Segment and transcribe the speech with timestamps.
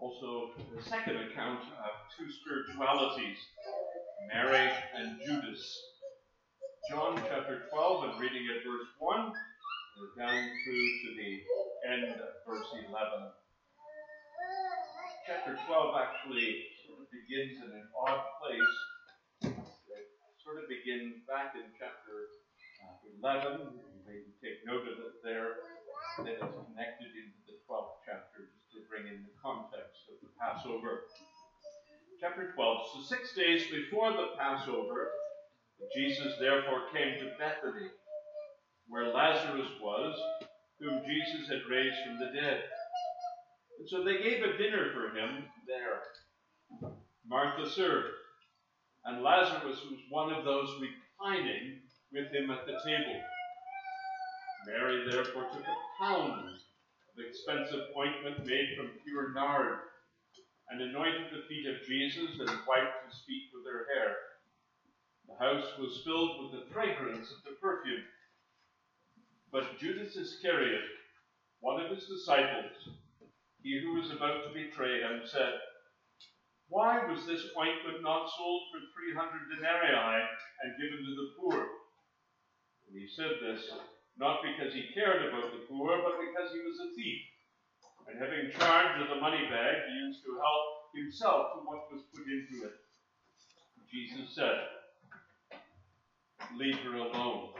[0.00, 3.38] also the second account of two spiritualities,
[4.32, 5.62] Mary and Judas.
[6.90, 9.32] John chapter 12 and reading at verse 1,
[10.16, 11.32] down through to the
[11.90, 12.88] end of verse 11.
[15.26, 18.74] Chapter 12 actually sort of begins in an odd place.
[19.42, 19.58] It
[20.40, 22.32] sort of begins back in chapter
[22.80, 23.68] uh, 11.
[23.74, 25.60] You may take note of it there.
[26.18, 28.48] that it's connected into the 12th chapter
[28.88, 31.04] bring in the context of the Passover.
[32.20, 32.78] Chapter 12.
[32.92, 35.12] So, six days before the Passover,
[35.94, 37.92] Jesus therefore came to Bethany
[38.88, 40.18] where Lazarus was,
[40.80, 42.64] whom Jesus had raised from the dead.
[43.78, 46.90] And so they gave a dinner for him there.
[47.28, 48.16] Martha served,
[49.04, 51.80] and Lazarus was one of those reclining
[52.12, 53.20] with him at the table.
[54.66, 56.58] Mary therefore took a pound
[57.18, 59.78] of expensive ointment made from pure nard,
[60.70, 64.14] and anointed the feet of Jesus and wiped his feet with their hair.
[65.26, 68.04] The house was filled with the fragrance of the perfume.
[69.50, 70.84] But Judas Iscariot,
[71.60, 72.94] one of his disciples,
[73.62, 75.54] he who was about to betray him, said,
[76.68, 80.22] Why was this ointment not sold for three hundred denarii
[80.62, 81.66] and given to the poor?
[82.86, 83.72] And he said this
[84.18, 87.22] not because he cared about the poor, but because he was a thief.
[88.08, 92.02] And having charge of the money bag, he used to help himself to what was
[92.12, 92.74] put into it.
[93.90, 94.58] Jesus said,
[96.56, 97.50] Leave her alone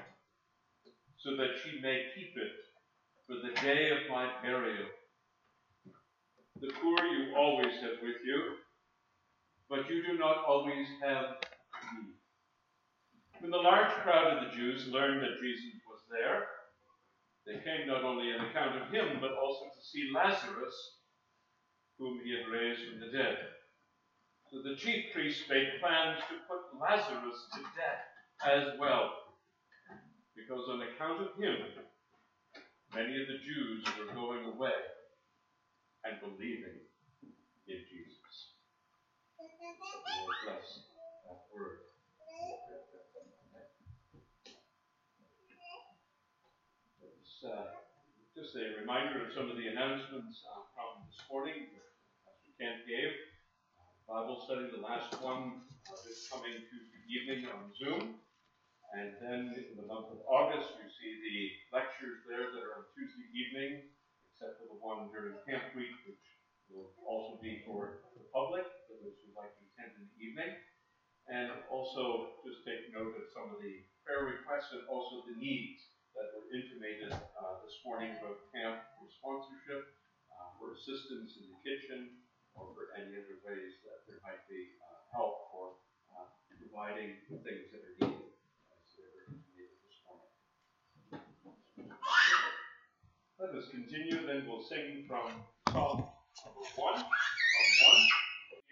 [1.18, 2.52] so that she may keep it
[3.26, 4.86] for the day of my burial.
[6.60, 8.56] The poor you always have with you,
[9.68, 11.36] but you do not always have
[11.94, 12.14] me.
[13.40, 15.77] When the large crowd of the Jews learned that Jesus
[16.10, 16.46] there,
[17.46, 20.76] they came not only on account of him, but also to see Lazarus,
[21.98, 23.38] whom he had raised from the dead.
[24.50, 28.04] So the chief priests made plans to put Lazarus to death
[28.44, 29.28] as well
[30.38, 31.56] because on account of him,
[32.94, 34.78] many of the Jews were going away
[36.04, 36.78] and believing
[37.66, 38.54] in Jesus.
[40.44, 40.80] Bless
[41.26, 41.87] that word.
[47.38, 47.70] It's uh,
[48.34, 51.86] just a reminder of some of the announcements uh, from this morning that
[52.26, 53.14] Pastor Kent gave.
[53.78, 58.18] Uh, Bible study, the last one, uh, is coming Tuesday evening on Zoom.
[58.90, 62.90] And then in the month of August, you see the lectures there that are on
[62.98, 63.86] Tuesday evening,
[64.34, 66.26] except for the one during Camp Week, which
[66.66, 70.58] will also be for the public, for those who'd like to attend in the evening.
[71.30, 75.97] And also just take note of some of the prayer requests and also the needs
[76.18, 79.86] that were intimated uh, this morning about camp for sponsorship,
[80.34, 82.18] uh, assistance in the kitchen,
[82.58, 85.78] or for any other ways that there might be uh, help for
[86.10, 86.26] uh,
[86.58, 88.34] providing the things that are needed.
[93.38, 95.30] Let us continue, then we'll sing from
[95.70, 96.98] Psalm number 1.
[96.98, 97.06] Psalm 1.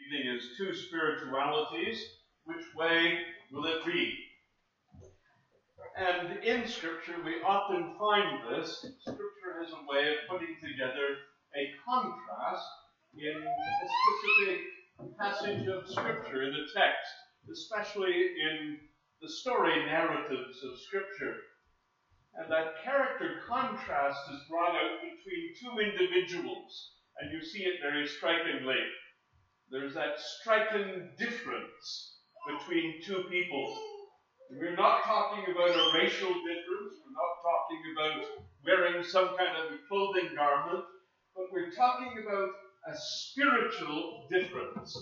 [0.03, 2.03] Evening is two spiritualities.
[2.45, 3.19] Which way
[3.53, 4.26] will it be?
[5.97, 8.85] And in Scripture, we often find this.
[9.01, 11.17] Scripture has a way of putting together
[11.57, 12.69] a contrast
[13.17, 14.61] in a specific
[15.19, 17.13] passage of Scripture in the text,
[17.51, 18.79] especially in
[19.23, 21.37] the story narratives of Scripture.
[22.35, 28.07] And that character contrast is brought out between two individuals, and you see it very
[28.07, 28.81] strikingly.
[29.71, 33.79] There's that striking difference between two people.
[34.51, 39.73] We're not talking about a racial difference, we're not talking about wearing some kind of
[39.73, 40.85] a clothing garment,
[41.35, 42.51] but we're talking about
[42.89, 44.97] a spiritual difference.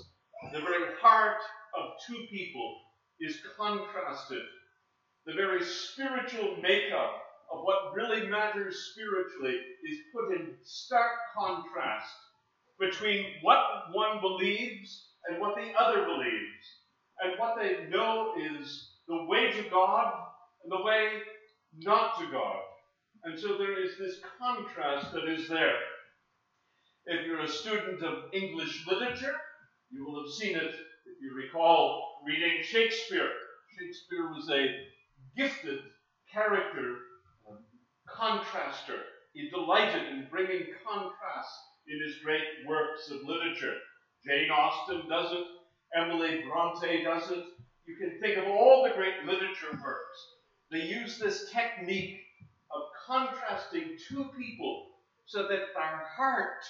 [0.52, 1.42] The very heart
[1.78, 2.80] of two people
[3.20, 4.42] is contrasted.
[5.26, 7.22] The very spiritual makeup
[7.52, 12.10] of what really matters spiritually is put in stark contrast
[12.80, 13.58] between what
[13.92, 16.64] one believes and what the other believes.
[17.22, 20.12] And what they know is the way to God
[20.62, 21.08] and the way
[21.78, 22.56] not to God.
[23.24, 25.76] And so there is this contrast that is there.
[27.06, 29.34] If you're a student of English literature,
[29.90, 30.74] you will have seen it
[31.06, 33.28] if you recall reading Shakespeare.
[33.78, 34.74] Shakespeare was a
[35.36, 35.80] gifted
[36.32, 36.96] character
[38.08, 39.00] contraster.
[39.32, 41.50] He delighted in bringing contrast
[41.86, 43.76] in his great works of literature.
[44.24, 45.44] Jane Austen does it,
[45.96, 47.44] Emily Bronte does it.
[47.86, 50.18] You can think of all the great literature works.
[50.70, 52.20] They use this technique
[52.74, 54.86] of contrasting two people
[55.26, 56.64] so that their heart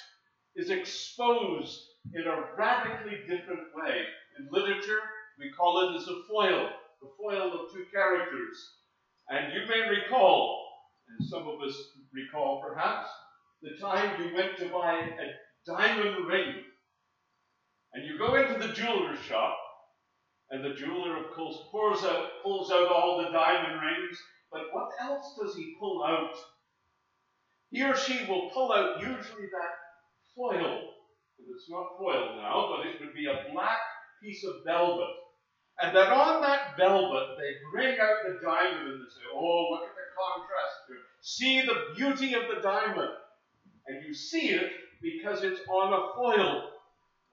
[0.57, 1.81] is exposed
[2.13, 4.03] in a radically different way.
[4.39, 5.01] In literature,
[5.39, 6.69] we call it as a foil,
[7.01, 8.57] the foil of two characters.
[9.29, 10.61] And you may recall,
[11.09, 11.75] and some of us
[12.13, 13.09] recall perhaps,
[13.63, 15.31] the time you went to buy a
[15.67, 16.55] diamond ring.
[17.95, 19.57] And you go into the jeweler's shop,
[20.55, 24.17] and the jeweler, of course, pours out, pulls out all the diamond rings.
[24.53, 26.31] But what else does he pull out?
[27.71, 29.75] He or she will pull out usually that
[30.37, 30.95] foil.
[31.41, 33.79] And it's not foil now, but it would be a black
[34.23, 35.11] piece of velvet.
[35.83, 39.83] And then on that velvet, they bring out the diamond and they say, Oh, look
[39.83, 40.99] at the contrast here.
[41.21, 43.11] See the beauty of the diamond.
[43.89, 44.71] And you see it
[45.03, 46.71] because it's on a foil.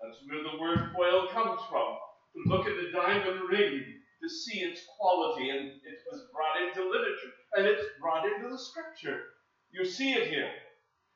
[0.02, 1.98] That's where the word foil comes from.
[2.46, 3.84] Look at the diamond ring
[4.22, 8.58] to see its quality, and it was brought into literature, and it's brought into the
[8.58, 9.24] scripture.
[9.72, 10.52] You see it here.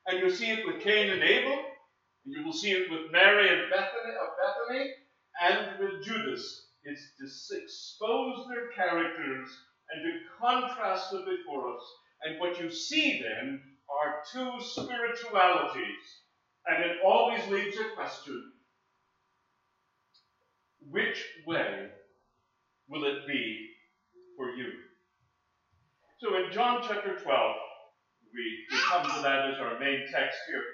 [0.06, 1.64] And you see it with Cain and Abel,
[2.24, 4.94] and you will see it with Mary and Bethany, of Bethany,
[5.40, 6.68] and with Judas.
[6.84, 9.48] It's to expose their characters
[9.90, 11.82] and to contrast them before us.
[12.22, 16.22] And what you see then are two spiritualities.
[16.66, 18.52] And it always leaves a question
[20.90, 21.88] which way
[22.88, 23.68] will it be
[24.36, 24.70] for you?
[26.18, 27.56] So in John chapter 12,
[28.32, 30.64] we, we come to that as our main text here.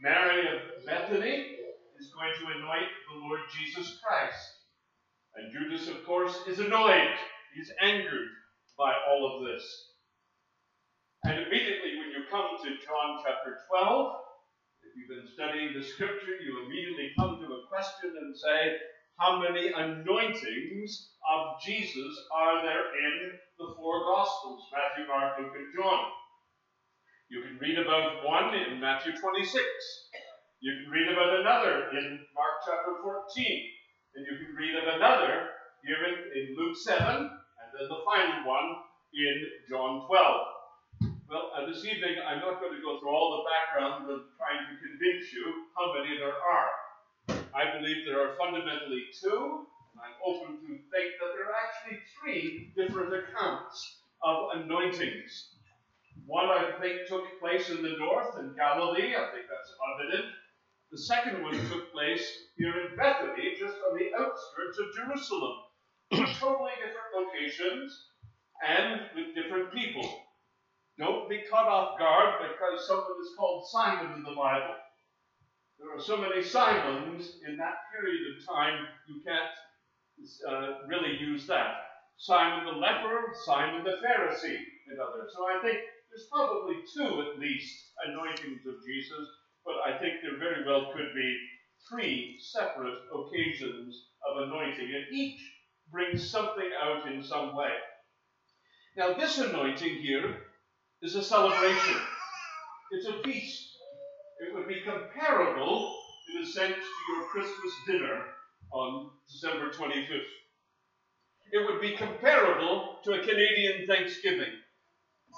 [0.00, 1.56] Mary of Bethany
[1.98, 4.42] is going to anoint the Lord Jesus Christ.
[5.36, 7.14] And Judas, of course, is annoyed.
[7.54, 8.28] He's angered
[8.76, 9.62] by all of this.
[11.24, 14.16] And immediately, when you come to John chapter 12,
[14.82, 18.74] if you've been studying the scripture, you immediately come to a question and say,
[19.22, 25.70] how many anointings of Jesus are there in the four Gospels Matthew, Mark, Luke, and
[25.70, 26.10] John.
[27.30, 29.62] You can read about one in Matthew 26.
[30.58, 33.46] You can read about another in Mark chapter 14.
[34.18, 35.54] And you can read of another
[35.86, 38.74] here in, in Luke 7, and then the final one
[39.14, 39.36] in
[39.70, 41.14] John 12.
[41.30, 44.66] Well, uh, this evening I'm not going to go through all the background of trying
[44.66, 46.81] to convince you how many there are.
[47.54, 52.00] I believe there are fundamentally two, and I'm open to think that there are actually
[52.16, 53.76] three different accounts
[54.24, 55.52] of anointings.
[56.24, 59.16] One, I think, took place in the north in Galilee.
[59.16, 60.32] I think that's evident.
[60.90, 62.24] The second one took place
[62.56, 65.56] here in Bethany, just on the outskirts of Jerusalem.
[66.40, 68.08] totally different locations
[68.66, 70.08] and with different people.
[70.98, 74.76] Don't be caught off guard because someone is called Simon in the Bible.
[75.82, 79.50] There are so many Simons in that period of time, you can't
[80.48, 81.74] uh, really use that.
[82.16, 85.32] Simon the leper, Simon the Pharisee, and others.
[85.34, 87.74] So I think there's probably two at least
[88.06, 89.26] anointings of Jesus,
[89.64, 91.38] but I think there very well could be
[91.90, 95.40] three separate occasions of anointing, and each
[95.90, 97.72] brings something out in some way.
[98.96, 100.36] Now, this anointing here
[101.02, 102.00] is a celebration,
[102.92, 103.71] it's a feast.
[104.42, 105.96] It would be comparable,
[106.34, 108.24] in a sense, to your Christmas dinner
[108.72, 110.20] on December 25th.
[111.52, 114.52] It would be comparable to a Canadian Thanksgiving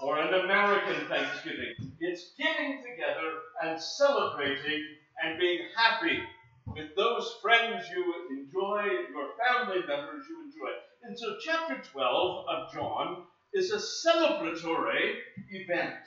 [0.00, 1.74] or an American Thanksgiving.
[2.00, 3.30] It's getting together
[3.62, 4.82] and celebrating
[5.22, 6.20] and being happy
[6.66, 10.70] with those friends you enjoy, your family members you enjoy.
[11.02, 15.16] And so, chapter 12 of John is a celebratory
[15.50, 16.00] event.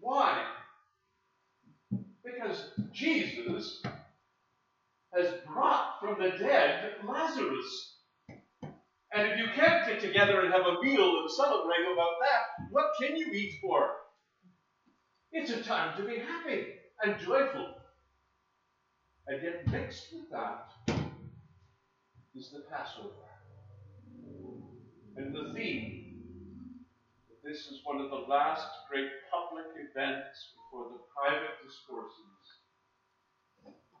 [0.00, 0.44] Why?
[2.26, 3.82] Because Jesus
[5.14, 7.94] has brought from the dead Lazarus.
[9.12, 12.86] And if you can't get together and have a meal and celebrate about that, what
[13.00, 13.90] can you eat for?
[15.30, 16.66] It's a time to be happy
[17.02, 17.74] and joyful.
[19.28, 20.72] And yet, mixed with that
[22.34, 23.10] is the Passover.
[25.16, 26.05] And the theme
[27.56, 32.44] this is one of the last great public events before the private discourses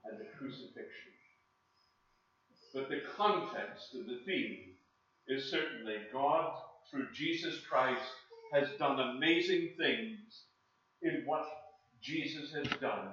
[0.04, 1.16] and the crucifixion.
[2.74, 4.76] But the context and the theme
[5.26, 6.52] is certainly God,
[6.90, 8.04] through Jesus Christ,
[8.52, 10.44] has done amazing things
[11.00, 11.46] in what
[12.02, 13.08] Jesus has done.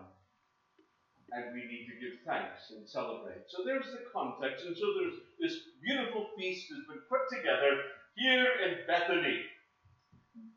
[1.31, 3.47] And we need to give thanks and celebrate.
[3.47, 4.65] So there's the context.
[4.65, 7.79] And so there's this beautiful feast has been put together
[8.15, 9.39] here in Bethany,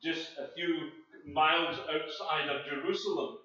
[0.02, 0.90] just a few
[1.32, 3.38] miles outside of Jerusalem.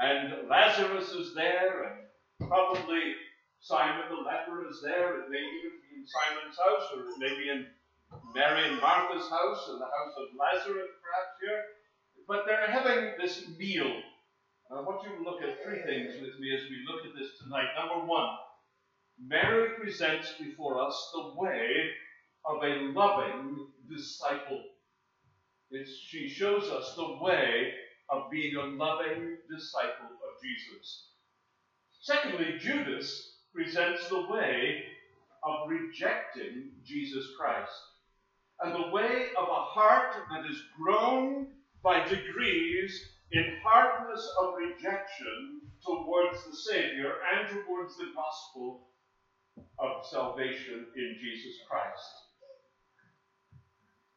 [0.00, 3.14] And Lazarus is there, and probably
[3.60, 5.22] Simon the leper is there.
[5.22, 7.66] It may even be in Simon's house, or it may be in
[8.34, 11.62] Mary and Martha's house, in the house of Lazarus, perhaps here.
[12.26, 14.02] But they're having this meal.
[14.70, 17.38] I want you to look at three things with me as we look at this
[17.38, 17.68] tonight.
[17.78, 18.28] Number one,
[19.22, 21.90] Mary presents before us the way
[22.46, 24.62] of a loving disciple.
[25.82, 27.72] She shows us the way
[28.10, 31.08] of being a loving disciple of Jesus.
[32.00, 34.84] Secondly, Judas presents the way
[35.42, 37.72] of rejecting Jesus Christ
[38.60, 41.46] and the way of a heart that is grown
[41.82, 43.00] by degrees
[43.32, 48.80] in hardness of rejection towards the Savior and towards the gospel
[49.78, 52.12] of salvation in Jesus Christ.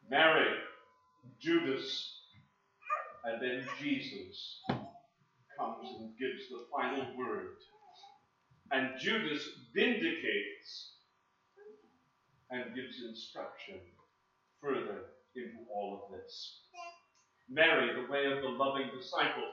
[0.09, 0.53] Mary,
[1.39, 2.21] Judas,
[3.23, 4.61] and then Jesus
[5.57, 7.55] comes and gives the final word.
[8.71, 10.93] And Judas vindicates
[12.49, 13.75] and gives instruction
[14.61, 16.61] further into all of this.
[17.49, 19.43] Mary, the way of the loving disciple.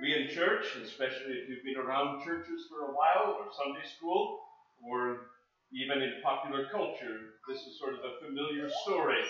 [0.00, 4.40] We in church, especially if you've been around churches for a while, or Sunday school,
[4.84, 5.28] or
[5.72, 9.24] even in popular culture, this is sort of a familiar story.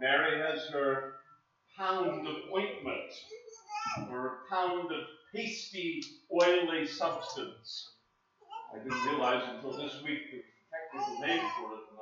[0.00, 1.14] Mary has her
[1.76, 3.12] pound of ointment,
[4.10, 7.94] or a pound of pasty, oily substance.
[8.74, 11.98] I didn't realize until this week the technical name for it, and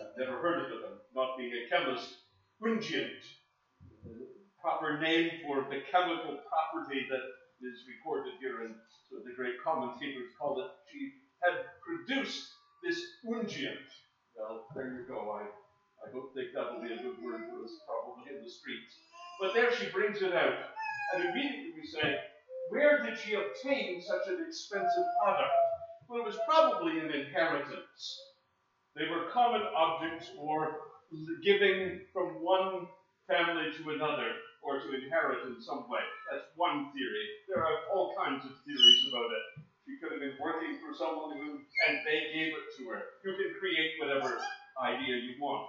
[0.00, 2.08] I've never heard of it, I'm not being a chemist.
[2.62, 3.20] Unguent,
[4.04, 4.26] the
[4.60, 7.24] proper name for the chemical property that
[7.66, 8.74] is recorded here, and
[9.10, 10.70] so the great commentators call it.
[10.90, 12.48] She had produced
[12.82, 13.88] this unguent.
[14.36, 15.40] Well, there you go.
[15.40, 15.46] I,
[16.04, 19.00] I don't think that will be a good word for us, probably in the streets.
[19.40, 20.76] But there she brings it out.
[21.12, 22.20] And immediately we say,
[22.68, 25.52] where did she obtain such an expensive product?
[26.08, 28.02] Well, it was probably an inheritance.
[28.94, 30.76] They were common objects for
[31.42, 32.86] giving from one
[33.26, 34.28] family to another
[34.62, 36.04] or to inherit in some way.
[36.30, 37.26] That's one theory.
[37.48, 39.44] There are all kinds of theories about it.
[39.84, 43.20] She could have been working for someone who, and they gave it to her.
[43.24, 44.40] You can create whatever
[44.80, 45.68] idea you want.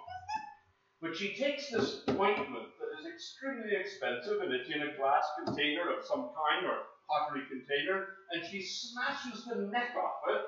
[1.01, 5.89] But she takes this ointment that is extremely expensive and it's in a glass container
[5.95, 10.41] of some kind or pottery container, and she smashes the neck off it,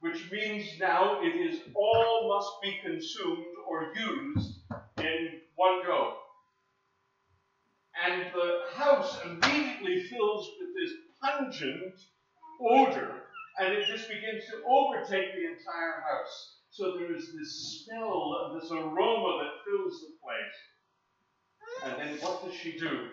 [0.00, 4.60] which means now it is all must be consumed or used
[4.98, 6.16] in one go.
[8.04, 11.94] And the house immediately fills with this pungent
[12.60, 13.22] odor,
[13.58, 16.61] and it just begins to overtake the entire house.
[16.72, 21.84] So there is this smell and this aroma that fills the place.
[21.84, 23.08] And then what does she do?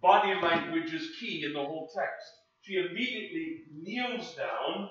[0.00, 2.26] Body language is key in the whole text.
[2.62, 4.88] She immediately kneels down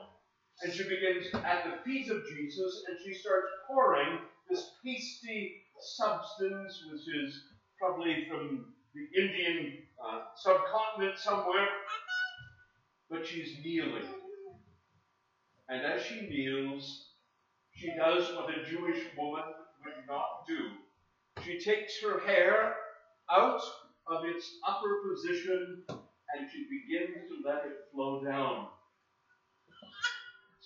[0.61, 6.83] and she begins at the feet of Jesus and she starts pouring this pasty substance,
[6.91, 7.41] which is
[7.79, 11.67] probably from the Indian uh, subcontinent somewhere,
[13.09, 14.05] but she's kneeling.
[15.69, 17.11] And as she kneels,
[17.71, 19.43] she does what a Jewish woman
[19.83, 20.71] would not do.
[21.43, 22.75] She takes her hair
[23.29, 23.61] out
[24.07, 28.67] of its upper position and she begins to let it flow down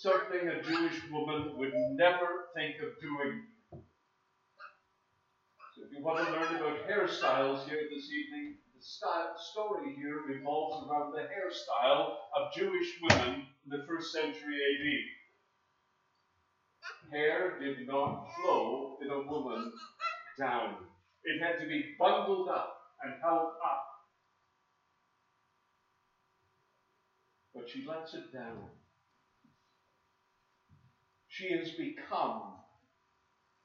[0.02, 3.44] something a Jewish woman would never think of doing.
[5.76, 10.22] So if you want to learn about hairstyles here this evening, the style, story here
[10.28, 14.88] revolves around the hairstyle of Jewish women the first century AD.
[17.12, 19.72] Hair did not flow in a woman
[20.40, 20.76] down.
[21.24, 23.84] It had to be bundled up and held up.
[27.54, 28.70] But she lets it down
[31.32, 32.54] she has become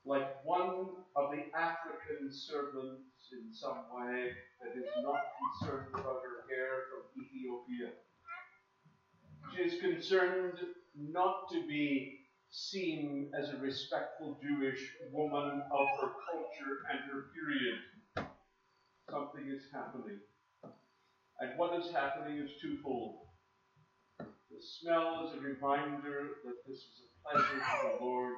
[0.06, 0.86] like one
[1.16, 4.30] of the African servants in some way
[4.62, 7.90] that is not concerned about her hair from Ethiopia.
[9.54, 10.58] She is concerned
[10.96, 14.80] not to be seen as a respectful Jewish
[15.12, 17.78] woman of her culture and her period.
[19.10, 20.18] Something is happening.
[21.40, 23.18] And what is happening is twofold.
[24.18, 28.34] The smell is a reminder that this is a pleasure to the Lord.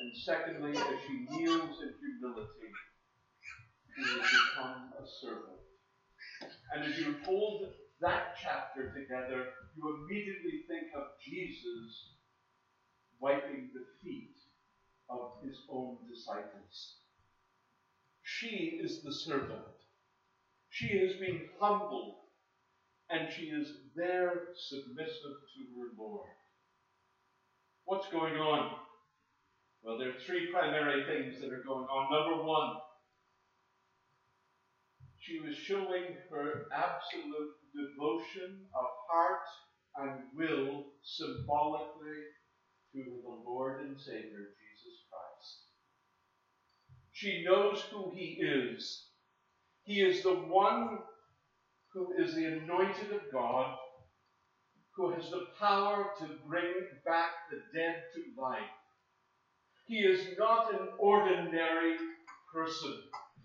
[0.00, 2.70] And secondly, as she kneels in humility,
[3.96, 5.60] she has become a servant.
[6.72, 7.68] And as you hold
[8.00, 9.46] that chapter together,
[9.76, 12.14] you immediately think of Jesus
[13.20, 14.36] wiping the feet
[15.08, 16.96] of his own disciples.
[18.22, 19.60] She is the servant.
[20.70, 22.14] She has been humbled,
[23.10, 26.28] and she is there submissive to her Lord.
[27.84, 28.76] What's going on?
[29.82, 32.10] Well, there are three primary things that are going on.
[32.10, 32.76] Number one,
[35.24, 39.46] She was showing her absolute devotion of heart
[39.96, 42.20] and will symbolically
[42.92, 44.20] to the Lord and Savior
[44.60, 45.60] Jesus Christ.
[47.12, 49.06] She knows who He is.
[49.84, 50.98] He is the one
[51.94, 53.78] who is the anointed of God,
[54.94, 56.74] who has the power to bring
[57.06, 58.60] back the dead to life.
[59.86, 61.96] He is not an ordinary
[62.52, 62.94] person.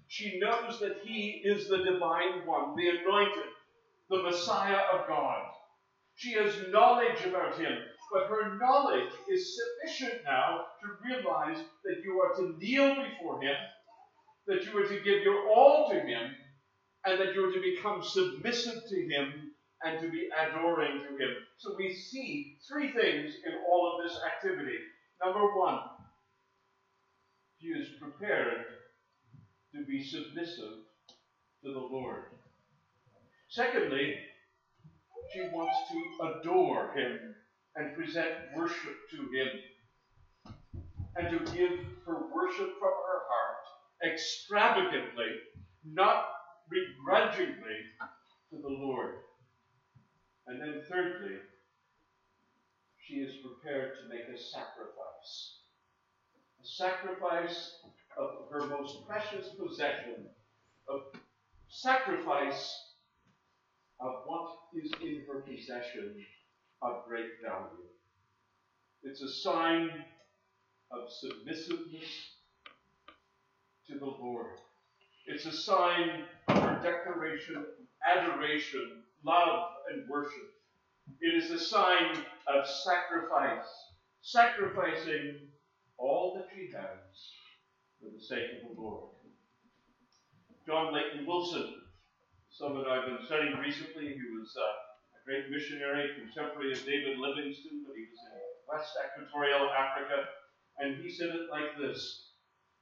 [0.10, 3.52] She knows that He is the divine one, the anointed,
[4.10, 5.46] the Messiah of God.
[6.16, 7.78] She has knowledge about Him,
[8.12, 13.56] but her knowledge is sufficient now to realize that you are to kneel before Him,
[14.48, 16.36] that you are to give your all to Him,
[17.06, 19.52] and that you are to become submissive to Him
[19.84, 21.36] and to be adoring to Him.
[21.60, 24.80] So we see three things in all of this activity.
[25.24, 25.82] Number one,
[27.62, 28.66] she is prepared
[29.76, 30.84] to be submissive
[31.64, 32.24] to the Lord.
[33.50, 34.16] Secondly,
[35.34, 37.36] she wants to adore Him
[37.76, 40.54] and present worship to Him
[41.16, 45.28] and to give her worship from her heart extravagantly,
[45.86, 46.26] not
[46.70, 47.80] begrudgingly
[48.52, 49.16] to the Lord.
[50.48, 51.36] And then, thirdly,
[53.06, 55.58] she is prepared to make a sacrifice.
[56.62, 57.80] A sacrifice
[58.18, 60.28] of her most precious possession,
[60.90, 60.98] a
[61.68, 62.78] sacrifice
[64.00, 66.16] of what is in her possession
[66.82, 67.88] of great value.
[69.04, 69.90] It's a sign
[70.92, 72.10] of submissiveness
[73.88, 74.58] to the Lord.
[75.26, 77.66] It's a sign of her declaration,
[78.08, 80.54] adoration, love, and worship.
[81.22, 83.68] It is a sign of sacrifice,
[84.22, 85.50] sacrificing
[85.98, 87.39] all that she has
[88.00, 89.12] for the sake of the Lord.
[90.66, 91.82] John Leighton Wilson,
[92.50, 97.84] someone I've been studying recently, he was uh, a great missionary, contemporary of David Livingstone,
[97.88, 100.26] but he was in West Equatorial Africa,
[100.80, 102.30] and he said it like this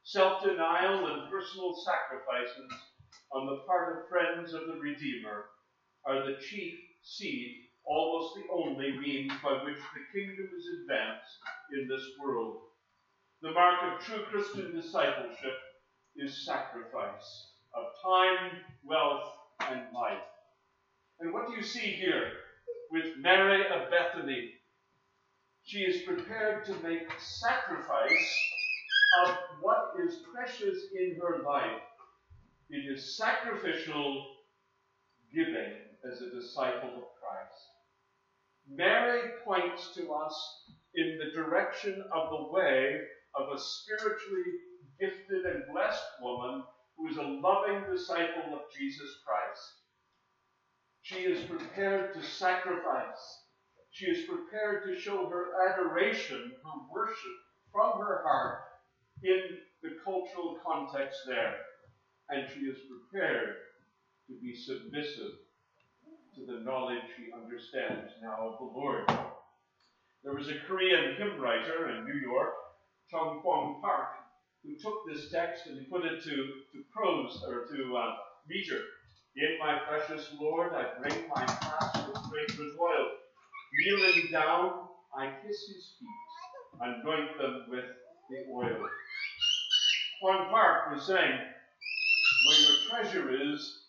[0.03, 2.71] Self denial and personal sacrifices
[3.33, 5.45] on the part of friends of the Redeemer
[6.05, 11.39] are the chief seed, almost the only means by which the kingdom is advanced
[11.73, 12.61] in this world.
[13.41, 15.53] The mark of true Christian discipleship
[16.15, 19.31] is sacrifice of time, wealth,
[19.69, 20.23] and life.
[21.19, 22.31] And what do you see here
[22.89, 24.53] with Mary of Bethany?
[25.63, 28.39] She is prepared to make sacrifice
[29.25, 31.81] of what is precious in her life.
[32.71, 34.25] It is sacrificial
[35.31, 35.73] giving
[36.11, 37.67] as a disciple of Christ.
[38.67, 40.63] Mary points to us
[40.95, 43.01] in the direction of the way
[43.35, 44.59] of a spiritually
[44.99, 46.63] gifted and blessed woman
[46.97, 49.63] who is a loving disciple of Jesus Christ.
[51.01, 53.43] She is prepared to sacrifice.
[53.91, 57.37] She is prepared to show her adoration, her worship
[57.71, 58.59] from her heart
[59.23, 61.55] in the cultural context there.
[62.29, 63.55] And she is prepared
[64.27, 65.31] to be submissive
[66.35, 69.07] to the knowledge she understands now of the Lord.
[70.23, 72.53] There was a Korean hymn writer in New York
[73.09, 74.09] Chung Kwong Park,
[74.63, 78.15] who took this text and put it to, to prose or to uh,
[78.47, 78.81] meter.
[79.35, 83.07] In my precious Lord, I bring my flask with fragrant oil.
[83.73, 87.85] Kneeling down, I kiss his feet, and anoint them with
[88.29, 88.89] the oil.
[90.21, 91.39] Kwong Park was saying,
[92.45, 93.83] Where your treasure is,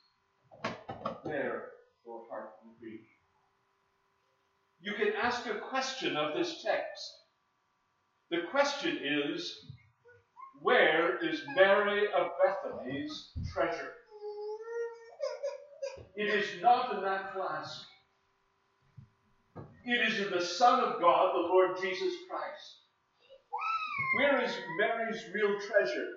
[1.24, 1.70] there
[2.06, 3.00] your heart will be.
[4.80, 7.02] You can ask a question of this text.
[8.30, 9.72] The question is
[10.60, 13.92] where is Mary of Bethany's treasure?
[16.14, 17.86] It is not in that flask.
[19.84, 22.76] It is in the Son of God, the Lord Jesus Christ.
[24.18, 26.08] Where is Mary's real treasure?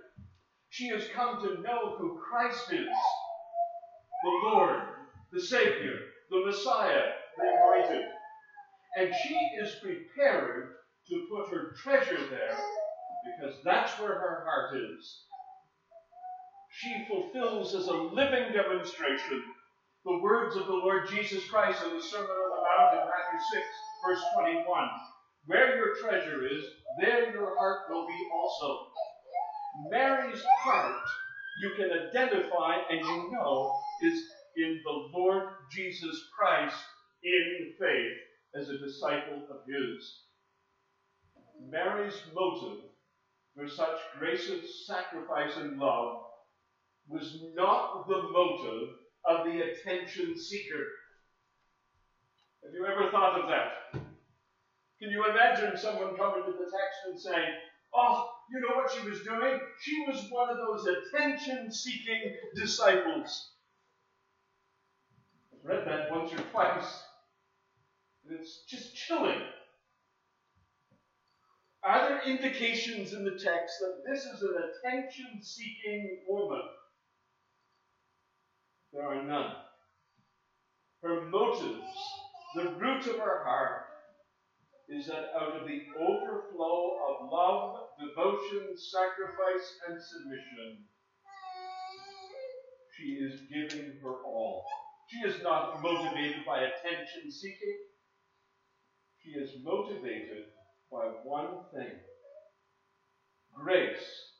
[0.69, 2.88] She has come to know who Christ is
[4.24, 4.82] the Lord,
[5.32, 8.06] the Savior, the Messiah, the Anointed.
[8.97, 10.69] And she is prepared
[11.12, 12.58] to put her treasure there
[13.28, 15.26] because that's where her heart is.
[16.80, 19.43] She fulfills as a living demonstration
[20.06, 23.39] the words of the Lord Jesus Christ in the Sermon on the Mount in Matthew
[23.54, 23.65] 6,
[24.08, 24.89] verse 21.
[25.47, 26.63] Where your treasure is,
[27.02, 28.88] there your heart will be also.
[29.89, 31.04] Mary's heart,
[31.62, 34.24] you can identify and you know, is
[34.56, 36.76] in the Lord Jesus Christ
[37.24, 38.17] in faith
[38.56, 40.21] as a disciple of His.
[41.69, 42.80] Mary's motive
[43.56, 46.24] for such gracious sacrifice and love
[47.08, 48.89] was not the motive
[49.26, 50.86] of the attention seeker.
[52.63, 54.02] Have you ever thought of that?
[55.02, 57.54] Can you imagine someone coming to the text and saying,
[57.93, 59.60] Oh, you know what she was doing?
[59.82, 63.50] She was one of those attention seeking disciples.
[65.54, 67.04] I've read that once or twice.
[68.26, 69.41] And it's just chilling.
[71.84, 76.62] Are there indications in the text that this is an attention seeking woman?
[78.94, 79.56] There are none.
[81.02, 81.82] Her motives,
[82.56, 83.86] the root of her heart,
[84.89, 90.86] is that out of the overflow of love, devotion, sacrifice, and submission,
[92.96, 94.65] she is giving her all.
[95.10, 97.78] She is not motivated by attention seeking.
[99.24, 100.46] She is motivated
[100.91, 101.91] by one thing
[103.56, 104.32] grace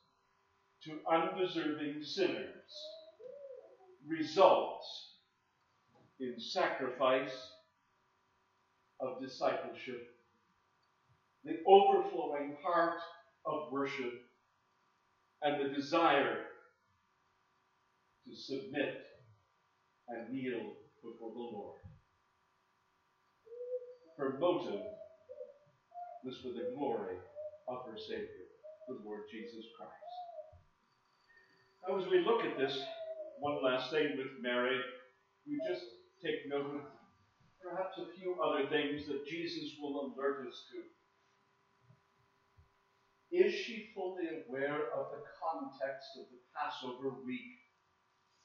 [0.84, 2.72] to undeserving sinners
[4.08, 5.16] results
[6.20, 7.52] in sacrifice
[9.00, 10.08] of discipleship,
[11.46, 13.00] the overflowing heart
[13.46, 14.14] of worship,
[15.42, 16.38] and the desire
[18.28, 19.04] to submit
[20.10, 21.78] and kneel before the Lord.
[24.18, 24.82] Her motive
[26.24, 27.18] was for the glory
[27.68, 28.46] of her Savior,
[28.88, 30.14] the Lord Jesus Christ.
[31.88, 32.78] Now, as we look at this,
[33.40, 34.78] one last thing with Mary,
[35.48, 35.86] we just
[36.24, 36.82] take note of
[37.62, 40.82] perhaps a few other things that Jesus will alert us to.
[43.32, 47.64] Is she fully aware of the context of the Passover week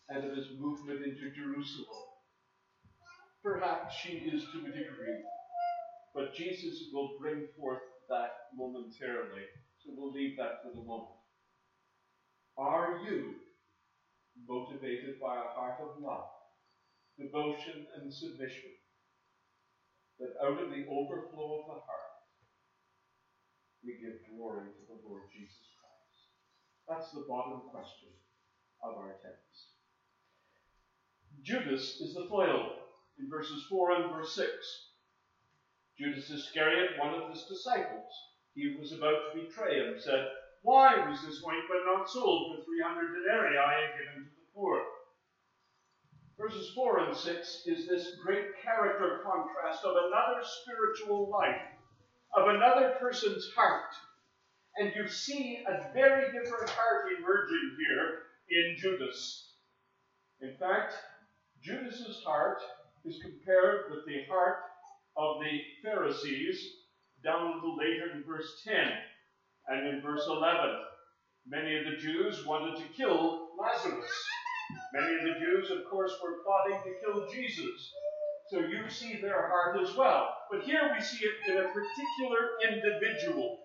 [0.08, 2.06] and of his movement into Jerusalem?
[3.42, 5.24] Perhaps she is to a degree.
[6.16, 9.44] But Jesus will bring forth that momentarily.
[9.84, 11.20] So we'll leave that for the moment.
[12.56, 13.34] Are you
[14.48, 16.32] motivated by a heart of love,
[17.20, 18.72] devotion, and submission?
[20.18, 22.16] That out of the overflow of the heart,
[23.84, 26.32] we give glory to the Lord Jesus Christ.
[26.88, 28.08] That's the bottom question
[28.82, 29.76] of our text.
[31.42, 32.72] Judas is the foil
[33.18, 34.48] in verses 4 and verse 6.
[35.98, 38.12] Judas Iscariot, one of his disciples,
[38.54, 40.28] he was about to betray him, said,
[40.62, 44.82] Why was this ointment not sold for 300 denarii and given to the poor?
[46.38, 51.64] Verses 4 and 6 is this great character contrast of another spiritual life,
[52.36, 53.94] of another person's heart.
[54.76, 58.18] And you see a very different heart emerging here
[58.50, 59.52] in Judas.
[60.42, 60.92] In fact,
[61.62, 62.60] Judas's heart
[63.06, 64.58] is compared with the heart
[65.16, 66.62] of the Pharisees
[67.24, 68.74] down little later in verse 10
[69.68, 70.76] and in verse 11.
[71.46, 74.10] Many of the Jews wanted to kill Lazarus.
[74.92, 77.92] Many of the Jews, of course, were plotting to kill Jesus.
[78.50, 80.34] So you see their heart as well.
[80.50, 83.58] But here we see it in a particular individual.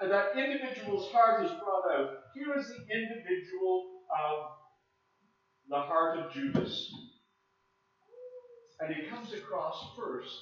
[0.00, 2.10] And that individual's heart is brought out.
[2.34, 4.50] Here is the individual of
[5.68, 6.92] the heart of Judas.
[8.80, 10.34] And he comes across first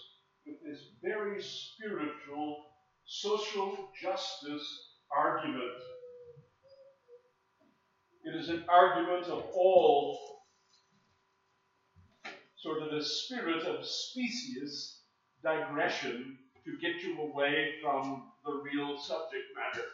[0.46, 2.64] with this very spiritual
[3.04, 5.78] social justice argument.
[8.24, 10.42] It is an argument of all
[12.56, 15.00] sort of the spirit of specious
[15.42, 19.86] digression to get you away from the real subject matter.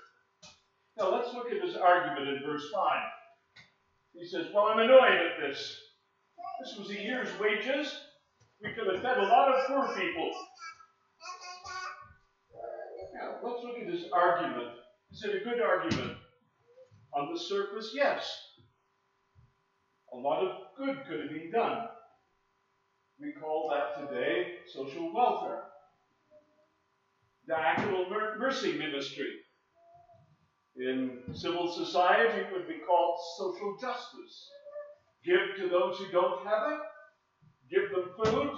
[0.99, 3.03] Now let's look at his argument in verse 5.
[4.15, 5.81] He says, Well, I'm annoyed at this.
[6.61, 7.95] This was a year's wages.
[8.63, 10.31] We could have fed a lot of poor people.
[13.15, 14.69] Now, let's look at this argument.
[15.13, 16.17] Is it a good argument?
[17.15, 18.29] On the surface, yes.
[20.13, 21.87] A lot of good could have been done.
[23.21, 25.63] We call that today social welfare.
[27.49, 29.31] Diaconal mercy ministry.
[30.77, 34.51] In civil society, it would be called social justice.
[35.25, 36.79] Give to those who don't have it,
[37.71, 38.51] give them food,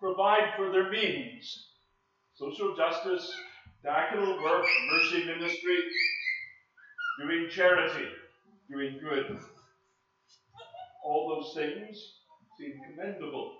[0.00, 1.68] provide for their means.
[2.34, 3.30] Social justice,
[3.84, 5.78] diaconal work, mercy ministry,
[7.20, 8.06] doing charity,
[8.70, 9.38] doing good.
[11.04, 11.96] All those things
[12.58, 13.52] seem commendable.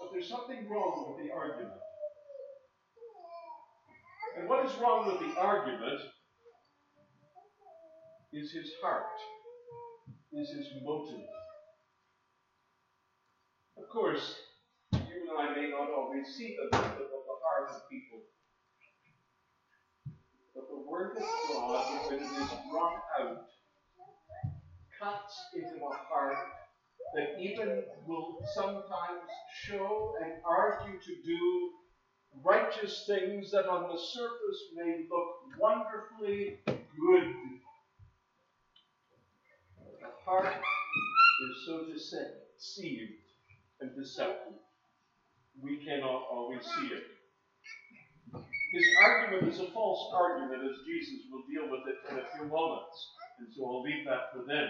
[0.00, 1.74] But there's something wrong with the argument.
[4.38, 6.00] And what is wrong with the argument
[8.32, 9.04] is his heart,
[10.32, 11.26] is his motive.
[13.78, 14.36] Of course,
[14.92, 18.18] you and I may not always see the motive of the heart of people.
[20.54, 23.46] But the Word of God, when it is brought out,
[25.00, 26.36] cuts into a heart
[27.14, 29.30] that even will sometimes
[29.64, 31.70] show and argue to do
[32.44, 37.34] righteous things that on the surface may look wonderfully good.
[40.00, 40.54] The heart
[41.50, 43.27] is so deceived
[43.80, 44.58] and deceptive.
[45.60, 47.04] We cannot always see it.
[48.72, 52.46] His argument is a false argument, as Jesus will deal with it in a few
[52.46, 52.96] moments.
[53.38, 54.68] And so I'll leave that for then.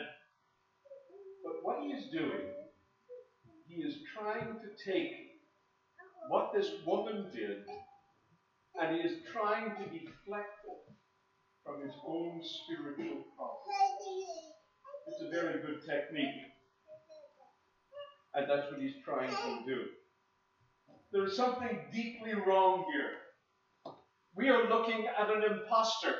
[1.44, 2.52] But what he is doing,
[3.66, 5.12] he is trying to take
[6.28, 7.64] what this woman did
[8.80, 10.94] and he is trying to deflect it
[11.64, 13.74] from his own spiritual problem.
[15.08, 16.57] It's a very good technique.
[18.38, 19.86] And that's what he's trying to do.
[21.10, 23.94] There is something deeply wrong here.
[24.36, 26.14] We are looking at an impostor.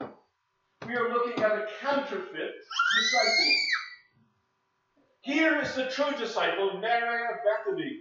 [0.00, 2.54] We are looking at a counterfeit
[2.98, 3.54] disciple.
[5.20, 8.00] Here is the true disciple, Mary of Bethany.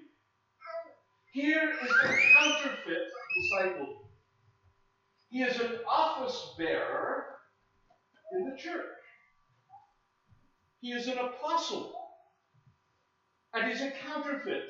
[1.32, 4.10] Here is the counterfeit disciple.
[5.30, 7.26] He is an office bearer
[8.32, 8.88] in the church.
[10.82, 12.03] He is an apostle.
[13.54, 14.70] And he's a counterfeit.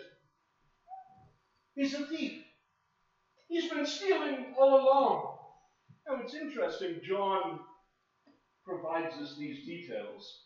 [1.75, 2.43] He's a thief.
[3.47, 5.37] He's been stealing all along.
[6.07, 7.59] Now it's interesting, John
[8.65, 10.41] provides us these details.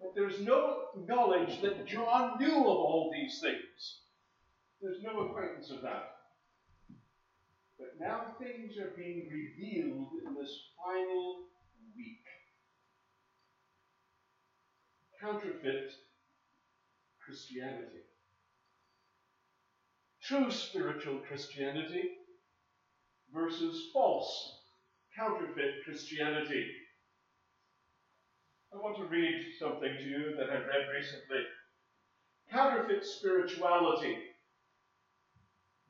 [0.00, 3.98] But there's no knowledge that John knew of all these things.
[4.82, 6.10] There's no acquaintance of that.
[7.78, 11.44] But now things are being revealed in this final
[11.96, 12.24] week.
[15.20, 15.92] Counterfeit
[17.24, 18.04] Christianity
[20.26, 22.12] true spiritual Christianity
[23.32, 24.60] versus false
[25.16, 26.66] counterfeit Christianity.
[28.72, 31.44] I want to read something to you that I read recently.
[32.50, 34.16] Counterfeit spirituality.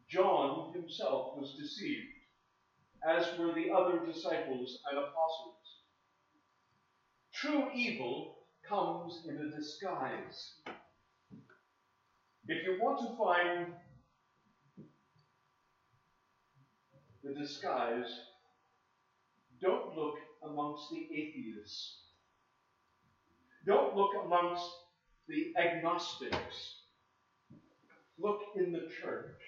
[0.08, 2.08] John himself was deceived,
[3.08, 5.54] as were the other disciples and apostles.
[7.32, 10.54] True evil comes in a disguise.
[12.46, 13.72] If you want to find
[17.22, 18.20] the disguise,
[19.62, 22.00] don't look amongst the atheists.
[23.66, 24.68] Don't look amongst
[25.26, 26.74] the agnostics.
[28.18, 29.40] Look in the church.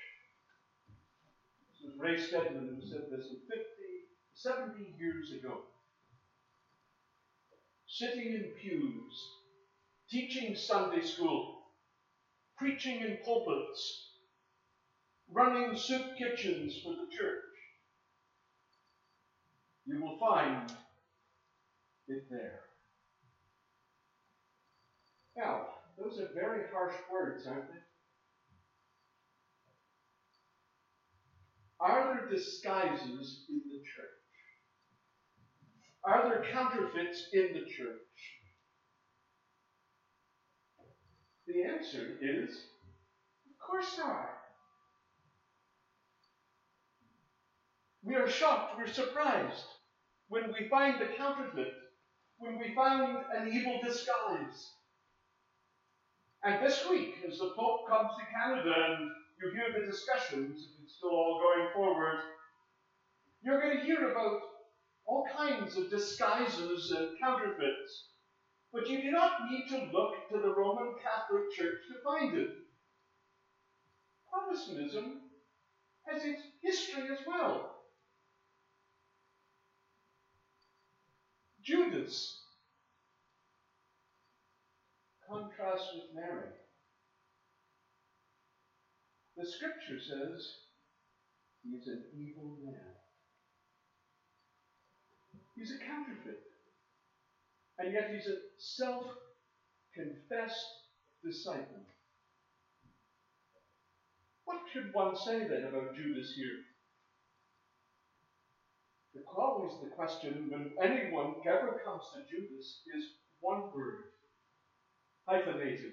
[1.69, 3.63] This was Ray Stedman who said this 50,
[4.33, 5.59] 70 years ago.
[7.87, 9.29] Sitting in pews,
[10.09, 11.66] teaching Sunday school,
[12.59, 14.11] preaching in pulpits,
[15.31, 17.42] running soup kitchens for the church
[19.87, 20.73] you will find
[22.09, 22.61] it there.
[25.37, 25.66] Now,
[25.97, 27.79] those are very harsh words, aren't they?
[31.79, 34.07] Are there disguises in the church?
[36.05, 38.36] Are there counterfeits in the church?
[41.57, 44.29] The answer is, of course are.
[48.03, 49.64] We are shocked, we're surprised
[50.29, 51.73] when we find the counterfeit,
[52.37, 54.73] when we find an evil disguise.
[56.45, 60.85] And this week, as the Pope comes to Canada and you hear the discussions, if
[60.85, 62.19] it's still all going forward,
[63.40, 64.42] you're going to hear about
[65.07, 68.09] all kinds of disguises and counterfeits.
[68.77, 72.51] But you do not need to look to the Roman Catholic Church to find it.
[74.31, 75.23] Protestantism
[76.07, 77.71] has its history as well.
[81.65, 82.43] Judas.
[85.27, 86.51] contrasts with Mary.
[89.37, 90.47] The scripture says
[91.65, 92.93] he is an evil man.
[95.57, 96.46] He's a counterfeit.
[97.79, 99.05] And yet he's a self
[99.95, 100.67] confessed
[101.23, 101.83] disciple.
[104.45, 106.62] What should one say then about Judas here?
[109.15, 113.05] The always the question when anyone ever comes to Judas is
[113.41, 114.05] one word,
[115.27, 115.93] hyphenated,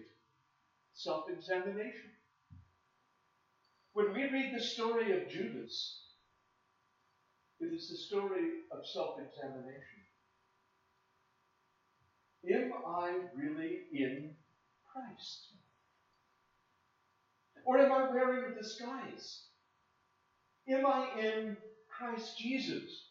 [0.94, 2.12] self-examination.
[3.94, 6.02] When we read the story of Judas,
[7.60, 9.93] it is the story of self-examination.
[12.52, 14.32] Am I really in
[14.92, 15.48] Christ?
[17.66, 19.44] Or am I wearing a disguise?
[20.68, 21.58] Am I in
[21.90, 23.08] Christ Jesus?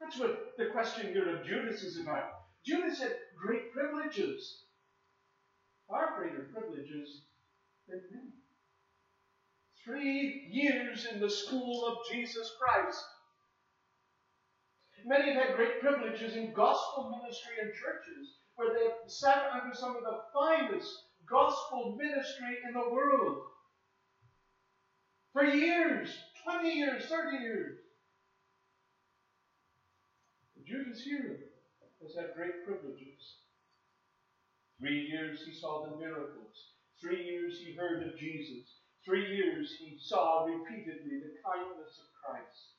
[0.00, 2.30] That's what the question here of Judas is about.
[2.64, 4.64] Judas had great privileges,
[5.88, 7.22] far greater privileges
[7.88, 8.32] than many.
[9.84, 13.04] Three years in the school of Jesus Christ.
[15.04, 19.96] Many have had great privileges in gospel ministry and churches where they sat under some
[19.96, 23.42] of the finest gospel ministry in the world.
[25.32, 27.78] For years, 20 years, 30 years.
[30.66, 31.38] Judas here
[32.02, 33.38] has had great privileges.
[34.80, 36.72] Three years he saw the miracles.
[37.00, 38.80] Three years he heard of Jesus.
[39.04, 42.74] Three years he saw repeatedly the kindness of Christ.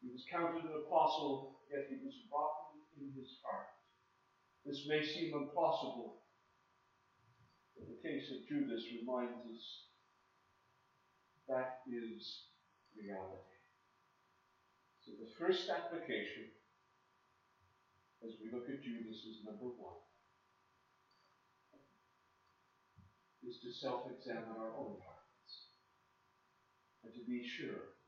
[0.00, 3.81] He was counted an apostle, yet he was rotten in his heart.
[4.64, 6.22] This may seem impossible,
[7.76, 9.64] but the case of Judas reminds us
[11.48, 12.46] that is
[12.96, 13.58] reality.
[15.04, 16.54] So the first application
[18.22, 19.98] as we look at Judas is number one
[23.42, 25.52] is to self examine our own hearts
[27.02, 27.98] and to be sure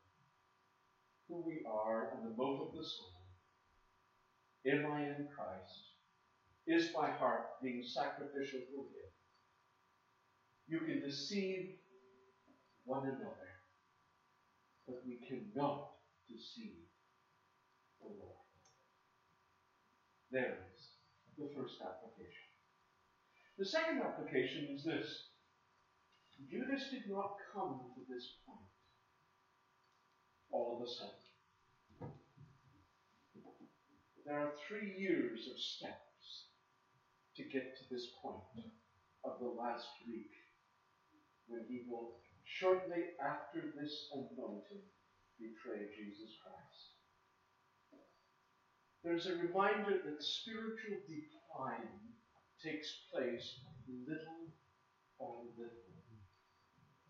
[1.27, 3.11] who we are and the motive of the soul.
[4.65, 5.84] Am I in Christ?
[6.67, 9.09] Is my heart being sacrificial for Him?
[10.67, 11.75] You can deceive
[12.85, 13.53] one another,
[14.87, 15.91] but we cannot
[16.27, 16.89] deceive
[18.01, 18.35] the Lord.
[20.31, 20.89] There is
[21.37, 22.49] the first application.
[23.59, 25.29] The second application is this
[26.49, 28.67] Judas did not come to this point
[30.51, 32.11] all of a sudden.
[34.25, 36.14] There are three years of steps
[37.35, 38.71] to get to this point
[39.23, 40.31] of the last week
[41.47, 44.85] when he will, shortly after this anointing,
[45.35, 46.95] betray Jesus Christ.
[49.03, 52.01] There's a reminder that spiritual decline
[52.63, 54.49] takes place little
[55.19, 55.93] by little.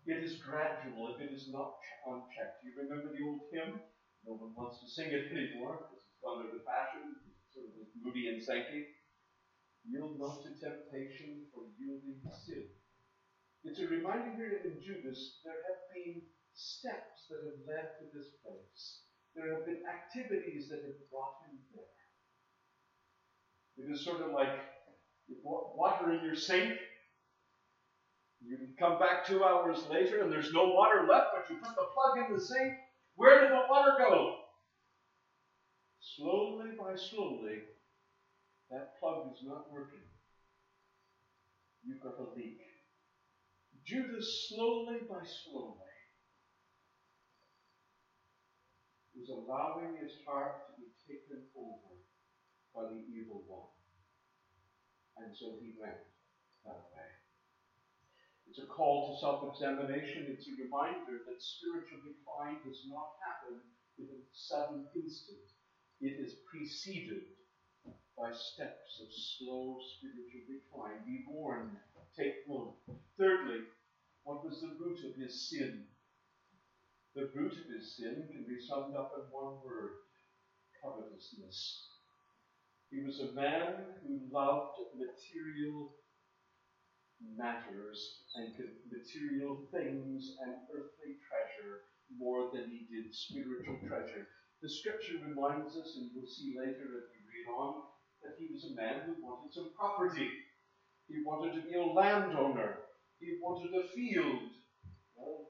[0.06, 1.74] It is gradual if it is not
[2.06, 2.62] unchecked.
[2.62, 3.80] You remember the old hymn?
[4.26, 7.14] No one wants to sing it anymore because it's gone out of fashion,
[7.50, 8.95] sort of Moody and Sankey.
[9.88, 12.66] Yield not to temptation, for yielding to sin.
[13.64, 16.22] It's a reminder here in Judas there have been
[16.54, 19.06] steps that have led to this place.
[19.34, 21.94] There have been activities that have brought him there.
[23.78, 24.50] It is sort of like
[25.44, 26.78] water in your sink
[28.46, 31.86] you come back two hours later and there's no water left, but you put the
[31.94, 32.74] plug in the sink.
[33.16, 34.36] Where did the water go?
[36.00, 37.62] Slowly by slowly,
[38.70, 40.04] that plug is not working.
[41.84, 42.58] You've got a leak.
[43.84, 45.94] Judas, slowly by slowly,
[49.14, 52.02] was allowing his heart to be taken over
[52.74, 53.70] by the evil one.
[55.22, 56.02] And so he went
[56.66, 57.10] that way.
[58.50, 60.26] It's a call to self examination.
[60.28, 63.62] It's a reminder that spiritual decline does not happen
[63.98, 65.48] in a sudden instant,
[66.00, 67.32] it is preceded
[68.16, 71.04] by steps of slow spiritual decline.
[71.04, 71.76] Be warned,
[72.16, 72.76] take note.
[73.18, 73.60] Thirdly,
[74.24, 75.84] what was the root of his sin?
[77.14, 80.00] The root of his sin can be summed up in one word
[80.82, 81.88] covetousness.
[82.90, 85.92] He was a man who loved material
[87.20, 87.98] matters
[88.36, 88.52] and
[88.88, 91.84] material things and earthly treasure
[92.18, 94.28] more than he did spiritual treasure.
[94.62, 97.82] The scripture reminds us, and we'll see later as we read on,
[98.26, 100.26] that he was a man who wanted some property.
[101.06, 102.82] He wanted to be a landowner.
[103.22, 104.50] He wanted a field.
[105.14, 105.46] Well,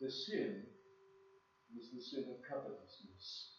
[0.00, 0.62] the sin
[1.74, 3.58] was the sin of covetousness.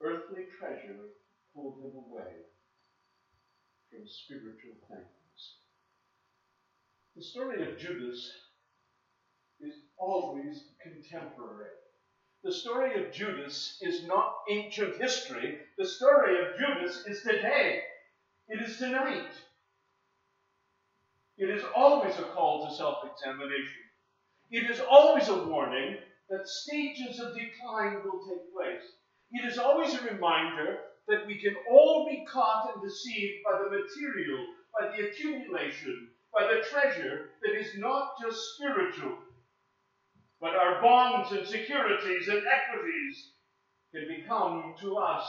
[0.00, 1.18] Earthly treasure
[1.52, 2.46] pulled him away
[3.90, 5.40] from spiritual things.
[7.16, 8.22] The story of Judas
[9.60, 11.83] is always contemporary.
[12.44, 15.60] The story of Judas is not ancient history.
[15.78, 17.80] The story of Judas is today.
[18.48, 19.30] It is tonight.
[21.38, 23.80] It is always a call to self examination.
[24.50, 25.96] It is always a warning
[26.28, 28.92] that stages of decline will take place.
[29.32, 33.70] It is always a reminder that we can all be caught and deceived by the
[33.70, 34.44] material,
[34.78, 39.16] by the accumulation, by the treasure that is not just spiritual,
[40.44, 43.30] but our bonds and securities and equities
[43.94, 45.24] can become to us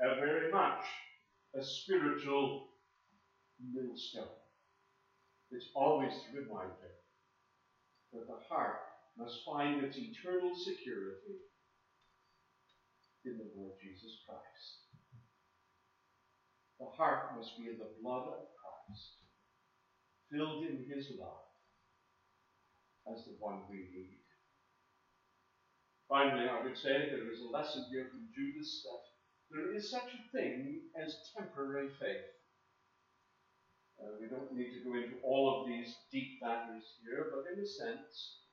[0.00, 0.82] a very much
[1.54, 2.66] a spiritual
[3.72, 4.34] millstone.
[5.52, 6.90] It's always the reminder
[8.12, 8.80] that the heart
[9.16, 11.38] must find its eternal security
[13.24, 14.70] in the Lord Jesus Christ.
[16.80, 19.08] The heart must be in the blood of Christ,
[20.32, 21.46] filled in his love
[23.06, 24.21] as the one we need.
[26.12, 29.00] Finally, I would say there is a lesson here from Judas that
[29.48, 32.28] there is such a thing as temporary faith.
[33.96, 37.56] Uh, we don't need to go into all of these deep matters here, but in
[37.56, 38.44] a sense,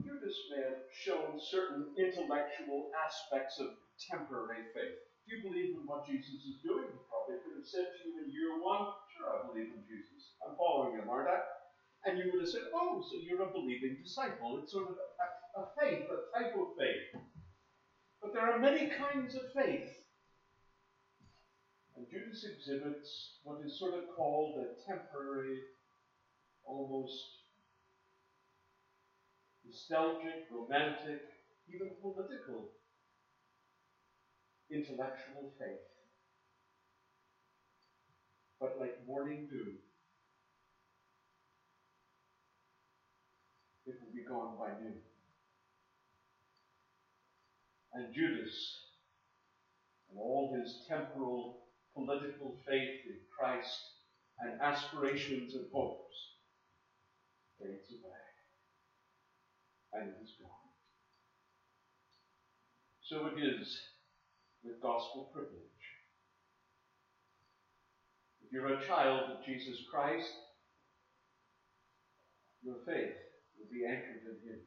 [0.00, 3.76] Judas may have shown certain intellectual aspects of
[4.08, 4.96] temporary faith.
[5.28, 6.88] Do you believe in what Jesus is doing?
[6.88, 10.32] He probably could have said to you in year one, Sure, I believe in Jesus.
[10.40, 11.44] I'm following him, aren't I?
[12.08, 14.64] And you would have said, Oh, so you're a believing disciple.
[14.64, 15.28] It's sort of a,
[15.58, 17.22] a faith, a type of faith.
[18.22, 19.90] But there are many kinds of faith.
[21.96, 25.58] And Judas exhibits what is sort of called a temporary,
[26.64, 27.14] almost
[29.66, 31.20] nostalgic, romantic,
[31.68, 32.70] even political,
[34.70, 35.86] intellectual faith.
[38.60, 39.74] But like morning dew,
[43.86, 45.07] it will be gone by noon.
[47.98, 48.54] And Judas
[50.08, 51.64] and all his temporal
[51.96, 53.76] political faith in Christ
[54.38, 56.14] and aspirations and hopes
[57.58, 58.22] fades away
[59.94, 60.70] and is gone.
[63.02, 63.80] So it is
[64.62, 65.58] with gospel privilege.
[68.46, 70.30] If you're a child of Jesus Christ,
[72.62, 73.16] your faith
[73.58, 74.60] will be anchored in Him.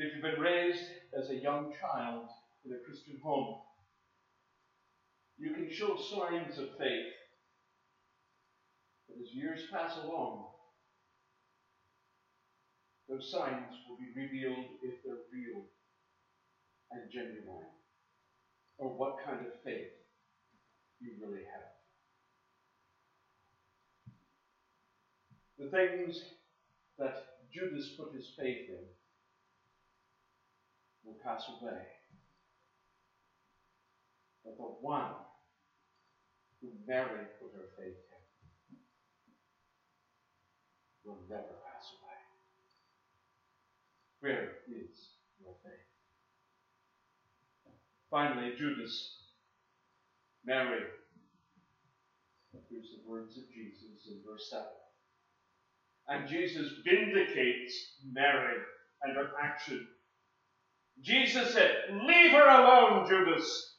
[0.00, 0.84] If you've been raised
[1.18, 2.28] as a young child
[2.64, 3.56] in a Christian home,
[5.36, 7.10] you can show signs of faith.
[9.08, 10.44] But as years pass along,
[13.08, 15.64] those signs will be revealed if they're real
[16.92, 17.66] and genuine,
[18.78, 19.90] or what kind of faith
[21.00, 21.74] you really have.
[25.58, 26.22] The things
[26.98, 27.16] that
[27.52, 28.84] Judas put his faith in
[31.08, 31.80] will pass away.
[34.44, 35.12] But the one
[36.60, 38.76] who Mary put her faith in
[41.04, 42.20] will never pass away.
[44.20, 45.88] Where is your faith?
[48.10, 49.16] Finally, Judas,
[50.44, 50.82] Mary.
[52.70, 54.64] Here's the words of Jesus in verse 7.
[56.08, 58.56] And Jesus vindicates Mary
[59.02, 59.86] and her action.
[61.02, 61.72] Jesus said,
[62.06, 63.76] Leave her alone, Judas.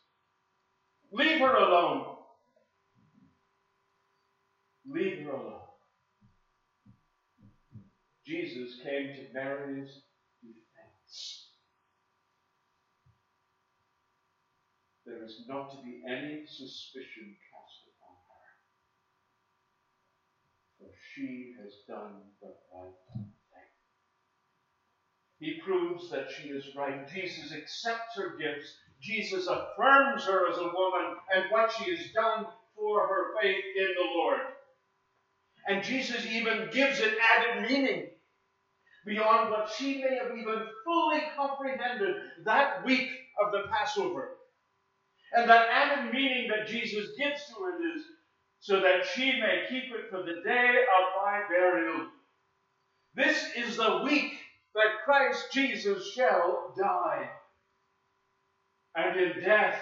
[1.11, 2.15] Leave her alone.
[4.87, 5.61] Leave her alone.
[8.25, 9.89] Jesus came to Mary's
[10.41, 11.47] defense.
[15.05, 18.45] There is not to be any suspicion cast upon her,
[20.77, 23.31] for she has done the right thing.
[25.39, 27.07] He proves that she is right.
[27.07, 28.73] Jesus accepts her gifts.
[29.01, 33.87] Jesus affirms her as a woman and what she has done for her faith in
[33.95, 34.39] the Lord.
[35.67, 38.07] And Jesus even gives it added meaning
[39.05, 43.09] beyond what she may have even fully comprehended that week
[43.43, 44.31] of the Passover.
[45.33, 48.03] And that added meaning that Jesus gives to it is
[48.59, 52.07] so that she may keep it for the day of my burial.
[53.15, 54.33] This is the week
[54.75, 57.29] that Christ Jesus shall die.
[58.95, 59.81] And in death,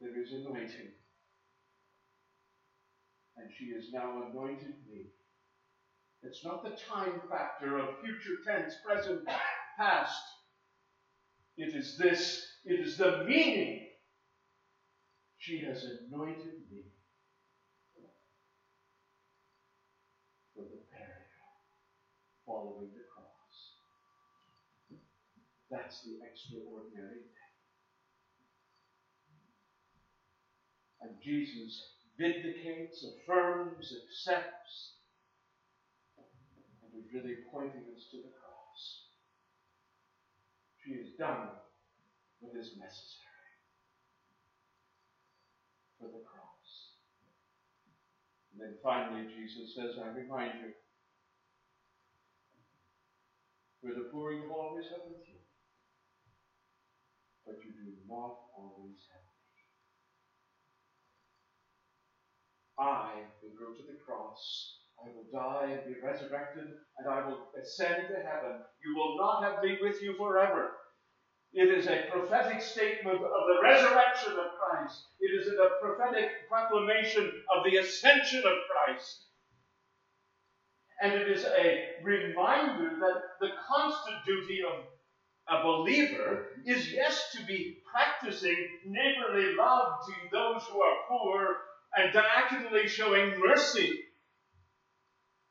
[0.00, 0.92] there is anointing.
[3.36, 5.06] And she has now anointed me
[6.22, 9.26] it's not the time factor of future tense, present,
[9.78, 10.22] past.
[11.56, 13.86] It is this, it is the meaning.
[15.38, 16.82] She has anointed me
[20.54, 21.56] for the burial
[22.60, 23.56] following the cross.
[25.72, 27.56] That's the extraordinary thing.
[31.00, 35.00] And Jesus vindicates, affirms, accepts,
[36.84, 39.08] and is really pointing us to the cross.
[40.84, 41.48] She has done
[42.40, 43.56] what is necessary
[45.96, 46.68] for the cross.
[48.52, 50.76] And then finally, Jesus says, I remind you,
[53.80, 55.40] for the poor you always have with you,
[57.46, 59.40] but you do not always have me.
[62.78, 67.48] I will go to the cross I will die and be resurrected, and I will
[67.56, 68.60] ascend to heaven.
[68.84, 70.72] You will not have me with you forever.
[71.52, 75.06] It is a prophetic statement of the resurrection of Christ.
[75.20, 79.24] It is a prophetic proclamation of the ascension of Christ.
[81.02, 84.84] And it is a reminder that the constant duty of
[85.48, 91.56] a believer is, yes, to be practicing neighborly love to those who are poor
[91.96, 93.98] and diaconally showing mercy.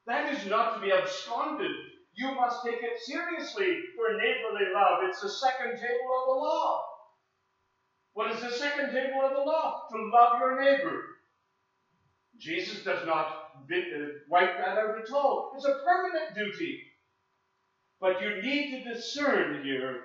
[0.06, 1.72] That is not to be absconded.
[2.14, 5.00] You must take it seriously for neighborly love.
[5.04, 6.84] It's the second table of the law.
[8.14, 9.84] What is the second table of the law?
[9.92, 11.02] To love your neighbor.
[12.38, 15.52] Jesus does not Uh, wipe that out at all.
[15.56, 16.82] It's a permanent duty.
[18.02, 20.02] But you need to discern here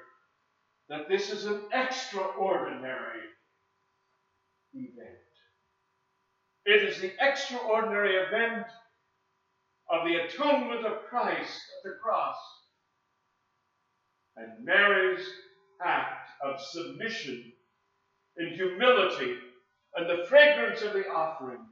[0.89, 3.21] that this is an extraordinary
[4.75, 5.19] event.
[6.67, 8.67] It is the extraordinary event
[9.91, 12.37] of the atonement of Christ at the cross.
[14.37, 15.25] And Mary's
[15.85, 17.53] act of submission
[18.37, 19.37] and humility
[19.95, 21.65] and the fragrance of the offering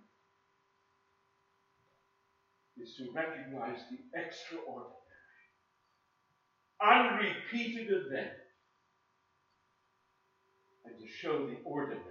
[2.82, 4.90] is to recognize the extraordinary
[6.82, 8.32] unrepeated event
[10.84, 12.02] and to show the ordinary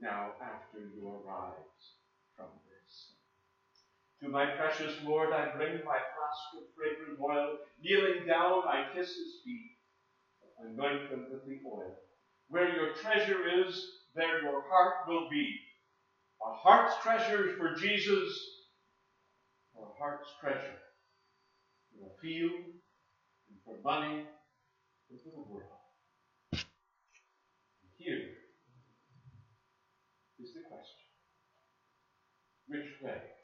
[0.00, 1.94] now after you arise
[2.36, 3.12] from this.
[4.22, 7.58] To my precious Lord I bring my flask of fragrant oil.
[7.80, 9.76] Kneeling down, I kiss his feet,
[10.64, 11.94] anoint them with the oil.
[12.48, 13.80] Where your treasure is,
[14.14, 15.54] there your heart will be.
[16.42, 18.55] A heart's treasure for Jesus,
[19.76, 20.80] or a heart's treasure
[21.92, 22.76] for a field
[23.66, 24.22] for money,
[25.10, 25.66] and for the world.
[26.52, 26.62] And
[27.98, 28.30] here
[30.38, 31.02] is the question
[32.68, 33.35] Which way